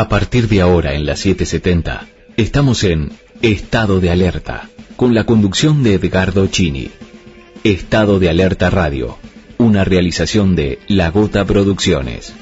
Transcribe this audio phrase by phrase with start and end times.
[0.00, 3.08] A partir de ahora en la 770, estamos en
[3.42, 6.92] Estado de Alerta, con la conducción de Edgardo Chini.
[7.64, 9.18] Estado de Alerta Radio,
[9.58, 12.32] una realización de La Gota Producciones.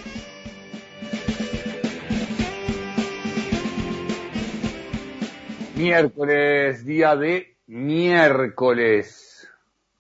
[5.77, 9.48] Miércoles, día de miércoles.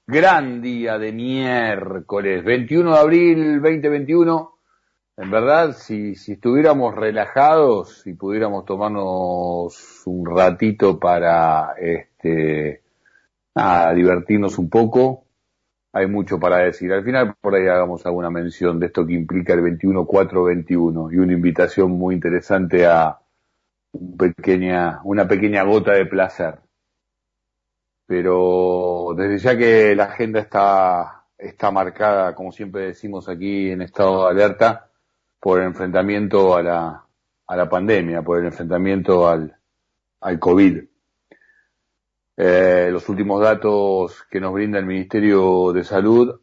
[0.06, 4.55] Gran día de miércoles, 21 de abril 2021
[5.18, 12.82] en verdad, si, si estuviéramos relajados, si pudiéramos tomarnos un ratito para este,
[13.94, 15.24] divertirnos un poco,
[15.92, 16.92] hay mucho para decir.
[16.92, 21.32] Al final por ahí hagamos alguna mención de esto que implica el 21-4-21 y una
[21.32, 23.18] invitación muy interesante a
[23.92, 26.58] un pequeña, una pequeña gota de placer.
[28.06, 34.24] Pero desde ya que la agenda está, está marcada, como siempre decimos aquí en estado
[34.24, 34.85] de alerta,
[35.40, 37.06] por el enfrentamiento a la,
[37.46, 39.54] a la pandemia, por el enfrentamiento al,
[40.40, 40.82] COVID.
[42.38, 46.40] Eh, los últimos datos que nos brinda el Ministerio de Salud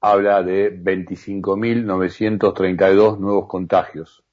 [0.00, 4.24] habla de 25.932 nuevos contagios.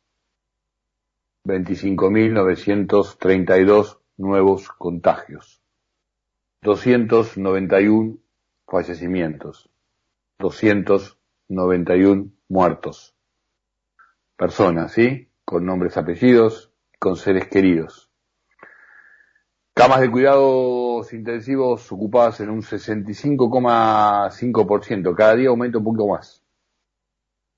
[1.45, 5.61] 25.932 nuevos contagios.
[6.61, 8.17] 291
[8.65, 9.69] fallecimientos.
[10.39, 13.13] 291 muertos
[14.37, 15.31] personas, ¿sí?
[15.45, 18.11] Con nombres, apellidos, con seres queridos.
[19.73, 25.15] Camas de cuidados intensivos ocupadas en un 65,5%.
[25.15, 26.45] Cada día aumenta un poco más.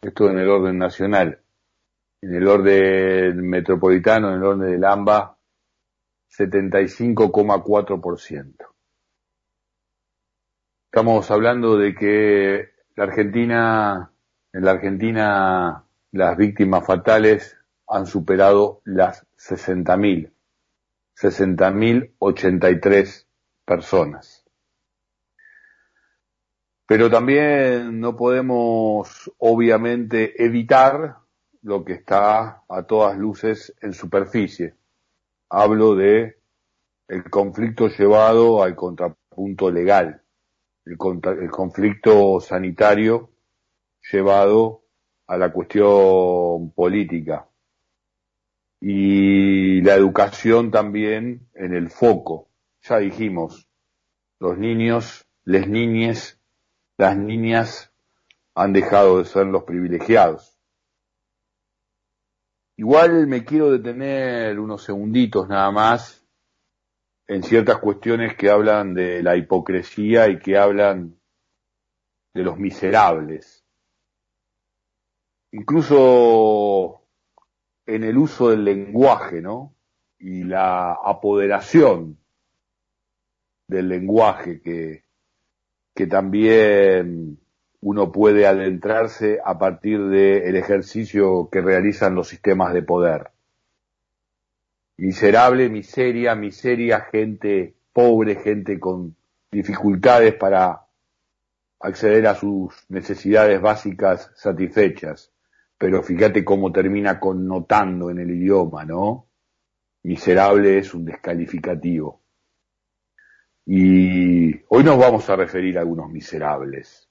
[0.01, 1.41] Esto en el orden nacional.
[2.21, 5.37] En el orden metropolitano, en el orden del AMBA,
[6.37, 8.55] 75,4%.
[10.85, 14.13] Estamos hablando de que la Argentina,
[14.53, 15.84] en la Argentina
[16.15, 20.31] las víctimas fatales han superado las 60.000,
[21.13, 23.25] 60.083
[23.65, 24.45] personas.
[26.87, 31.17] Pero también no podemos obviamente evitar
[31.61, 34.75] lo que está a todas luces en superficie.
[35.49, 36.39] Hablo de
[37.09, 40.21] el conflicto llevado al contrapunto legal,
[40.85, 40.97] el,
[41.41, 43.31] el conflicto sanitario
[44.09, 44.84] llevado
[45.27, 47.49] a la cuestión política
[48.79, 52.49] y la educación también en el foco.
[52.81, 53.67] Ya dijimos,
[54.39, 56.39] los niños, les niñes,
[56.97, 57.91] las niñas
[58.53, 60.59] han dejado de ser los privilegiados.
[62.77, 66.23] Igual me quiero detener unos segunditos nada más
[67.27, 71.19] en ciertas cuestiones que hablan de la hipocresía y que hablan
[72.33, 73.64] de los miserables
[75.55, 77.01] incluso
[77.85, 79.73] en el uso del lenguaje, ¿no?
[80.19, 82.17] Y la apoderación
[83.67, 85.05] del lenguaje que,
[85.93, 87.39] que también
[87.79, 93.31] uno puede adentrarse a partir del ejercicio que realizan los sistemas de poder.
[94.97, 99.15] Miserable, miseria, miseria, gente pobre, gente con
[99.51, 100.85] dificultades para
[101.79, 105.31] acceder a sus necesidades básicas satisfechas
[105.77, 109.29] pero fíjate cómo termina connotando en el idioma, ¿no?
[110.03, 112.23] Miserable es un descalificativo.
[113.65, 117.09] Y hoy nos vamos a referir a algunos miserables,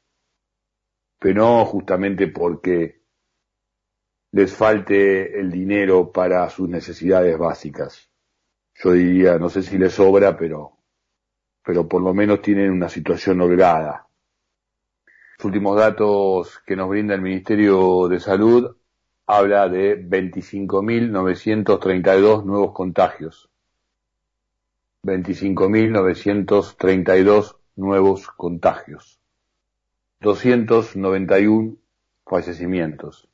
[1.18, 3.02] pero no justamente porque
[4.30, 8.10] les falte el dinero para sus necesidades básicas.
[8.74, 10.78] Yo diría, no sé si les sobra, pero,
[11.64, 14.08] pero por lo menos tienen una situación holgada.
[15.38, 18.76] Los últimos datos que nos brinda el Ministerio de Salud
[19.26, 23.50] habla de 25.932 nuevos contagios.
[25.02, 29.20] 25.932 nuevos contagios.
[30.20, 31.76] 291
[32.24, 33.28] fallecimientos.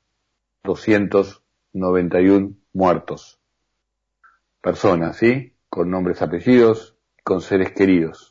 [0.65, 3.39] 291 muertos.
[4.61, 5.55] Personas, ¿sí?
[5.69, 8.30] Con nombres, apellidos, con seres queridos.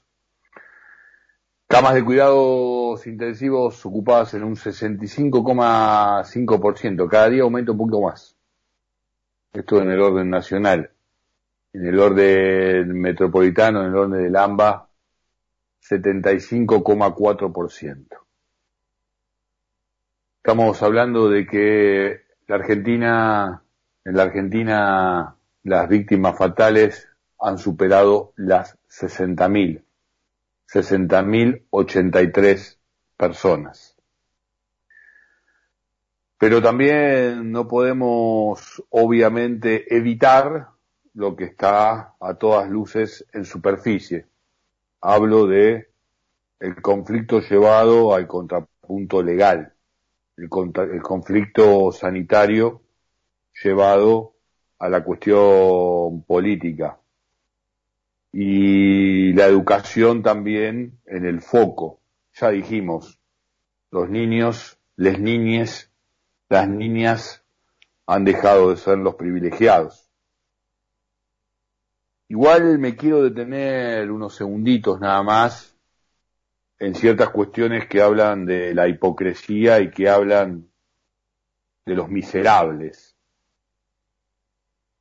[1.71, 7.07] Camas de cuidados intensivos ocupadas en un 65,5%.
[7.07, 8.35] Cada día aumenta un poco más.
[9.53, 10.89] Esto en el orden nacional.
[11.71, 14.89] En el orden metropolitano, en el orden del AMBA,
[15.87, 18.17] 75,4%.
[20.37, 23.61] Estamos hablando de que la Argentina,
[24.05, 27.07] en la Argentina, las víctimas fatales
[27.39, 29.83] han superado las 60.000
[30.71, 32.77] 60.083
[33.17, 33.97] personas.
[36.37, 40.69] Pero también no podemos, obviamente, evitar
[41.13, 44.27] lo que está a todas luces en superficie.
[45.01, 45.89] Hablo de
[46.59, 49.73] el conflicto llevado al contrapunto legal,
[50.37, 50.49] el,
[50.93, 52.83] el conflicto sanitario
[53.63, 54.35] llevado
[54.77, 56.99] a la cuestión política
[58.31, 61.99] y la educación también en el foco.
[62.33, 63.19] Ya dijimos,
[63.91, 65.91] los niños, les niñes,
[66.47, 67.43] las niñas
[68.05, 70.09] han dejado de ser los privilegiados.
[72.27, 75.75] Igual me quiero detener unos segunditos nada más
[76.77, 80.69] en ciertas cuestiones que hablan de la hipocresía y que hablan
[81.85, 83.15] de los miserables.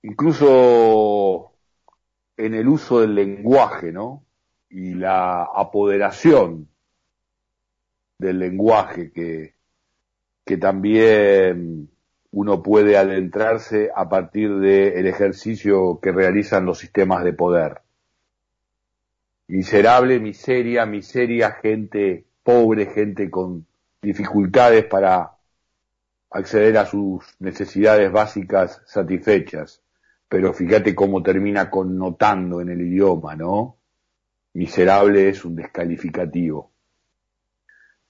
[0.03, 1.48] Incluso
[2.39, 4.25] en el uso del lenguaje, ¿no?
[4.71, 6.69] Y la apoderación
[8.17, 9.55] del lenguaje que,
[10.45, 11.91] que también
[12.31, 17.81] uno puede adentrarse a partir del ejercicio que realizan los sistemas de poder.
[19.49, 23.67] Miserable, miseria, miseria, gente pobre, gente con
[24.01, 25.33] dificultades para
[26.31, 29.83] acceder a sus necesidades básicas satisfechas
[30.29, 33.79] pero fíjate cómo termina connotando en el idioma, ¿no?
[34.55, 36.73] Miserable es un descalificativo.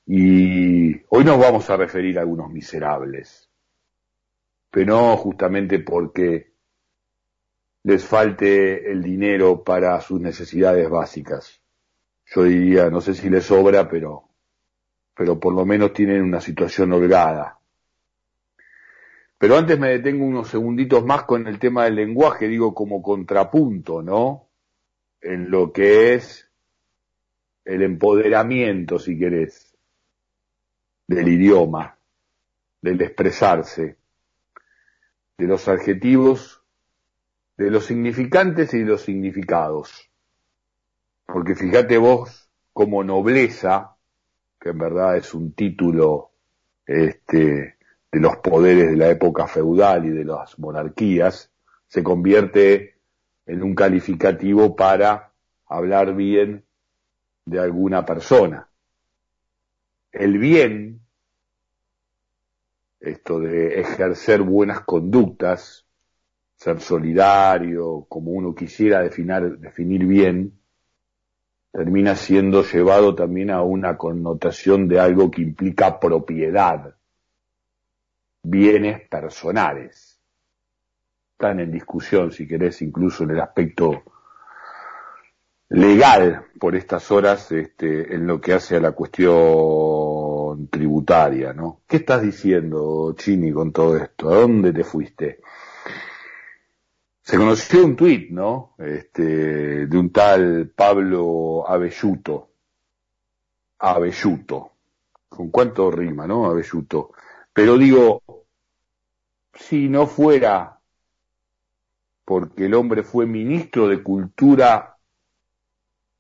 [0.06, 3.48] Y hoy nos vamos a referir a algunos miserables,
[4.70, 6.54] pero no justamente porque
[7.84, 11.62] les falte el dinero para sus necesidades básicas.
[12.24, 14.28] Yo diría, no sé si les sobra, pero,
[15.14, 17.57] pero por lo menos tienen una situación holgada
[19.38, 24.02] pero antes me detengo unos segunditos más con el tema del lenguaje, digo como contrapunto,
[24.02, 24.48] ¿no?
[25.20, 26.50] En lo que es
[27.64, 29.76] el empoderamiento, si querés,
[31.06, 31.96] del idioma,
[32.82, 33.96] del expresarse,
[35.36, 36.64] de los adjetivos,
[37.56, 40.10] de los significantes y de los significados.
[41.26, 43.96] Porque fíjate vos como nobleza,
[44.60, 46.32] que en verdad es un título,
[46.86, 47.77] este,
[48.10, 51.50] de los poderes de la época feudal y de las monarquías,
[51.86, 52.96] se convierte
[53.46, 55.32] en un calificativo para
[55.66, 56.64] hablar bien
[57.44, 58.68] de alguna persona.
[60.10, 61.00] El bien,
[63.00, 65.86] esto de ejercer buenas conductas,
[66.56, 70.58] ser solidario, como uno quisiera definir, definir bien,
[71.70, 76.97] termina siendo llevado también a una connotación de algo que implica propiedad
[78.42, 80.20] bienes personales.
[81.32, 84.02] Están en discusión, si querés, incluso en el aspecto
[85.70, 91.82] legal por estas horas este, en lo que hace a la cuestión tributaria, ¿no?
[91.86, 94.30] ¿Qué estás diciendo, Chini, con todo esto?
[94.30, 95.40] ¿A dónde te fuiste?
[97.22, 98.74] Se conoció un tuit, ¿no?
[98.78, 102.48] Este, de un tal Pablo Abelluto.
[103.78, 104.72] Abelluto.
[105.28, 106.46] ¿Con cuánto rima, no?
[106.46, 107.12] Abelluto.
[107.58, 108.22] Pero digo,
[109.52, 110.78] si no fuera
[112.24, 114.96] porque el hombre fue ministro de Cultura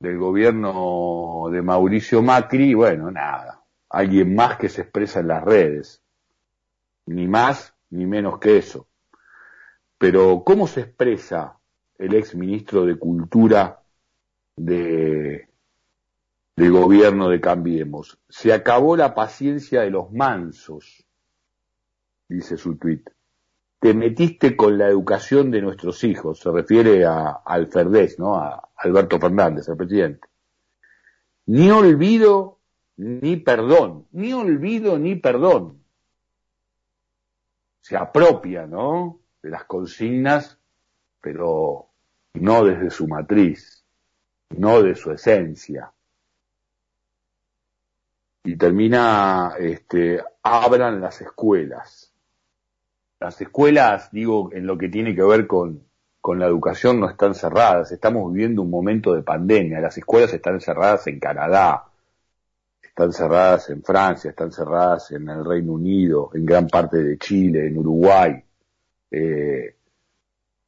[0.00, 6.02] del gobierno de Mauricio Macri, bueno, nada, alguien más que se expresa en las redes,
[7.06, 8.88] ni más ni menos que eso.
[9.96, 11.56] Pero ¿cómo se expresa
[11.98, 13.80] el ex ministro de Cultura
[14.56, 15.48] de,
[16.56, 18.18] del gobierno de Cambiemos?
[18.28, 21.04] Se acabó la paciencia de los mansos
[22.28, 23.08] dice su tuit.
[23.80, 28.36] Te metiste con la educación de nuestros hijos, se refiere a, al Ferdés, ¿no?
[28.36, 30.28] A Alberto Fernández, el presidente.
[31.46, 32.58] Ni olvido
[32.96, 35.82] ni perdón, ni olvido ni perdón.
[37.80, 39.20] Se apropia, ¿no?
[39.40, 40.58] De las consignas,
[41.20, 41.90] pero
[42.34, 43.84] no desde su matriz,
[44.50, 45.92] no de su esencia
[48.48, 52.07] y termina, este, abran las escuelas
[53.20, 55.82] las escuelas, digo, en lo que tiene que ver con,
[56.20, 57.90] con la educación no están cerradas.
[57.90, 59.80] Estamos viviendo un momento de pandemia.
[59.80, 61.84] Las escuelas están cerradas en Canadá,
[62.82, 67.66] están cerradas en Francia, están cerradas en el Reino Unido, en gran parte de Chile,
[67.66, 68.42] en Uruguay.
[69.10, 69.76] Eh,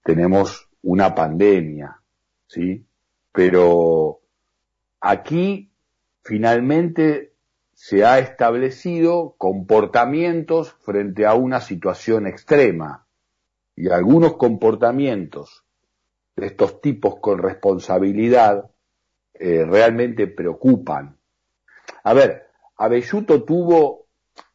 [0.02, 2.00] tenemos una pandemia,
[2.47, 2.85] ¿sí?
[3.33, 4.21] Pero
[5.00, 5.71] aquí
[6.23, 7.30] finalmente
[7.83, 13.07] se ha establecido comportamientos frente a una situación extrema
[13.75, 15.65] y algunos comportamientos
[16.37, 18.71] de estos tipos con responsabilidad
[19.33, 21.17] eh, realmente preocupan.
[22.05, 24.09] A ver, Abelluto tuvo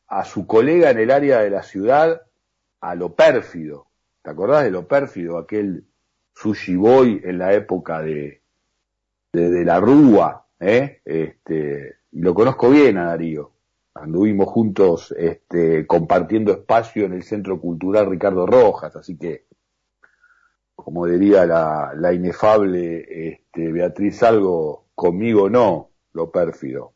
[0.05, 2.21] a su colega en el área de la ciudad
[2.79, 3.87] a lo pérfido.
[4.21, 5.39] ¿Te acordás de lo pérfido?
[5.39, 5.87] Aquel
[6.35, 8.43] sushi boy en la época de,
[9.33, 11.01] de, la Rúa, ¿eh?
[11.03, 13.51] Este, lo conozco bien a Darío.
[13.93, 19.45] Anduvimos juntos este, compartiendo espacio en el Centro Cultural Ricardo Rojas, así que,
[20.75, 26.93] como diría la, la inefable este, Beatriz Algo, conmigo no, lo pérfido.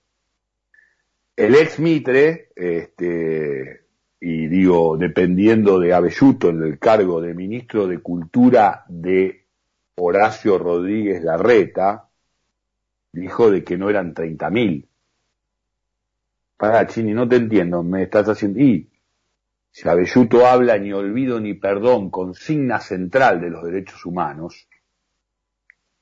[1.35, 3.85] El ex Mitre, este,
[4.19, 9.45] y digo, dependiendo de Abelluto en el cargo de ministro de Cultura de
[9.95, 12.09] Horacio Rodríguez Larreta,
[13.13, 14.85] dijo de que no eran 30.000.
[16.87, 18.59] Chini, no te entiendo, me estás haciendo...
[18.59, 18.89] Y
[19.71, 24.67] si Abelluto habla ni olvido ni perdón, consigna central de los derechos humanos,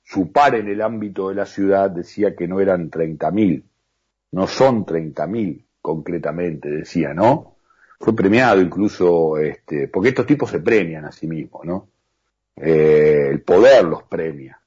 [0.03, 3.63] su par en el ámbito de la ciudad decía que no eran 30.000,
[4.31, 7.57] no son 30.000 concretamente, decía, ¿no?
[7.99, 11.89] Fue premiado incluso, este, porque estos tipos se premian a sí mismos, ¿no?
[12.55, 14.59] Eh, el poder los premia,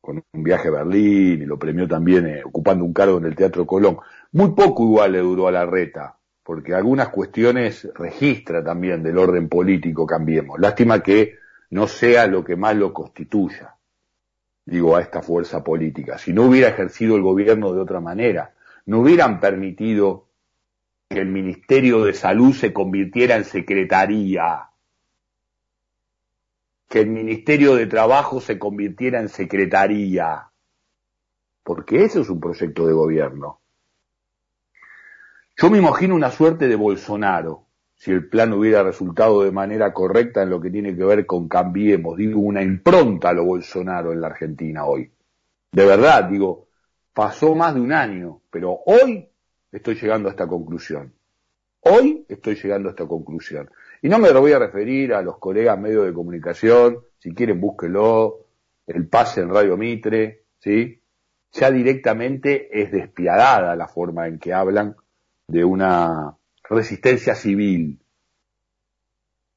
[0.00, 3.36] con un viaje a Berlín y lo premió también eh, ocupando un cargo en el
[3.36, 3.98] Teatro Colón.
[4.32, 9.48] Muy poco igual le duró a la reta, porque algunas cuestiones registra también del orden
[9.48, 10.60] político, cambiemos.
[10.60, 11.36] Lástima que
[11.70, 13.76] no sea lo que más lo constituya,
[14.66, 16.18] digo, a esta fuerza política.
[16.18, 18.54] Si no hubiera ejercido el gobierno de otra manera,
[18.86, 20.28] no hubieran permitido
[21.08, 24.68] que el Ministerio de Salud se convirtiera en secretaría,
[26.86, 30.50] que el Ministerio de Trabajo se convirtiera en secretaría,
[31.62, 33.60] porque eso es un proyecto de gobierno.
[35.60, 40.40] Yo me imagino una suerte de Bolsonaro, si el plan hubiera resultado de manera correcta
[40.40, 44.20] en lo que tiene que ver con Cambiemos, digo, una impronta a lo Bolsonaro en
[44.20, 45.10] la Argentina hoy.
[45.72, 46.68] De verdad, digo,
[47.12, 49.28] pasó más de un año, pero hoy
[49.72, 51.12] estoy llegando a esta conclusión.
[51.80, 53.68] Hoy estoy llegando a esta conclusión.
[54.00, 57.60] Y no me lo voy a referir a los colegas medios de comunicación, si quieren
[57.60, 58.46] búsquelo,
[58.86, 61.02] el pase en Radio Mitre, ¿sí?
[61.50, 64.94] Ya directamente es despiadada la forma en que hablan
[65.48, 66.36] de una
[66.68, 67.98] resistencia civil.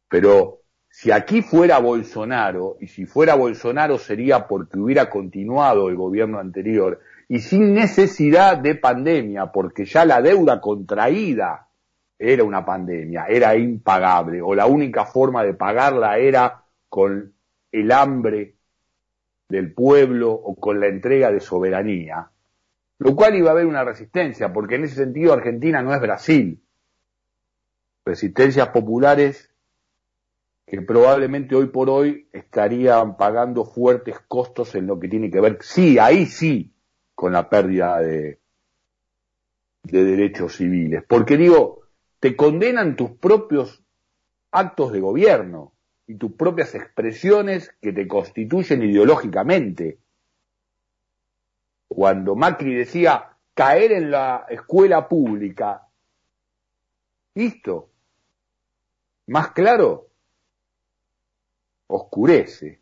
[0.09, 6.39] Pero si aquí fuera Bolsonaro, y si fuera Bolsonaro sería porque hubiera continuado el gobierno
[6.39, 11.67] anterior, y sin necesidad de pandemia, porque ya la deuda contraída
[12.17, 17.33] era una pandemia, era impagable, o la única forma de pagarla era con
[17.71, 18.55] el hambre
[19.49, 22.29] del pueblo o con la entrega de soberanía,
[23.01, 26.61] lo cual iba a haber una resistencia, porque en ese sentido Argentina no es Brasil.
[28.05, 29.51] Resistencias populares
[30.67, 35.57] que probablemente hoy por hoy estarían pagando fuertes costos en lo que tiene que ver,
[35.61, 36.75] sí, ahí sí,
[37.15, 38.39] con la pérdida de,
[39.81, 41.03] de derechos civiles.
[41.07, 41.87] Porque digo,
[42.19, 43.83] te condenan tus propios
[44.51, 45.73] actos de gobierno
[46.05, 50.00] y tus propias expresiones que te constituyen ideológicamente.
[51.93, 55.89] Cuando Macri decía caer en la escuela pública,
[57.35, 57.89] listo,
[59.27, 60.07] más claro,
[61.87, 62.79] oscurece.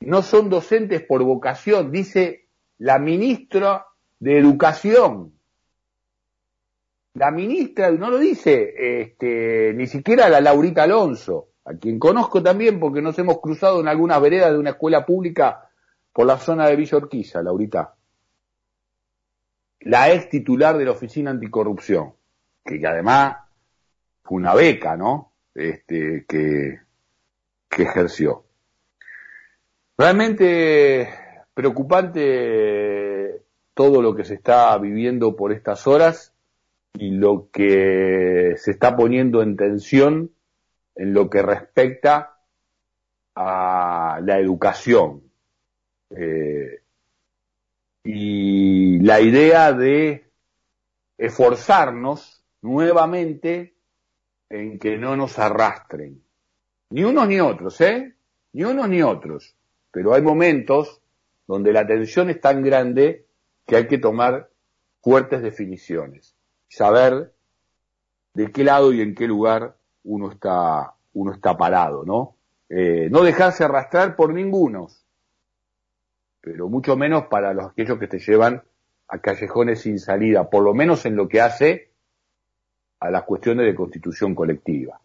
[0.00, 3.86] No son docentes por vocación, dice la ministra
[4.18, 5.34] de Educación.
[7.14, 12.80] La ministra, no lo dice este, ni siquiera la Laurita Alonso, a quien conozco también
[12.80, 15.67] porque nos hemos cruzado en algunas veredas de una escuela pública
[16.18, 17.94] por la zona de Villa Orquiza, Laurita.
[19.82, 22.12] La ex titular de la Oficina Anticorrupción,
[22.64, 23.36] que además
[24.24, 25.32] fue una beca, ¿no?
[25.54, 26.80] Este, que
[27.70, 28.46] ejerció.
[29.96, 31.08] Realmente
[31.54, 36.34] preocupante todo lo que se está viviendo por estas horas
[36.94, 40.32] y lo que se está poniendo en tensión
[40.96, 42.40] en lo que respecta
[43.36, 45.27] a la educación.
[46.10, 46.80] Eh,
[48.04, 50.30] y la idea de
[51.16, 53.74] esforzarnos nuevamente
[54.48, 56.22] en que no nos arrastren.
[56.90, 58.14] Ni unos ni otros, ¿eh?
[58.52, 59.54] Ni unos ni otros.
[59.90, 61.00] Pero hay momentos
[61.46, 63.26] donde la tensión es tan grande
[63.66, 64.50] que hay que tomar
[65.02, 66.38] fuertes definiciones
[66.68, 67.32] saber
[68.34, 72.36] de qué lado y en qué lugar uno está, uno está parado, ¿no?
[72.68, 75.04] Eh, no dejarse arrastrar por ningunos,
[76.40, 78.62] pero mucho menos para los aquellos que te llevan
[79.08, 81.90] a callejones sin salida, por lo menos en lo que hace
[83.00, 85.00] a las cuestiones de constitución colectiva.